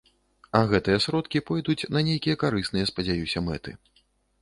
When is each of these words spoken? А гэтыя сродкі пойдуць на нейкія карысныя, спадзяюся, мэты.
А 0.59 0.61
гэтыя 0.71 1.01
сродкі 1.05 1.43
пойдуць 1.51 1.87
на 1.99 2.05
нейкія 2.09 2.41
карысныя, 2.47 2.91
спадзяюся, 2.95 3.47
мэты. 3.53 3.81